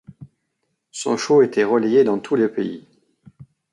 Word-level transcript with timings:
Son 0.89 1.15
show 1.15 1.43
était 1.43 1.63
relayé 1.63 2.03
dans 2.03 2.17
tout 2.17 2.35
le 2.35 2.51
pays. 2.51 2.87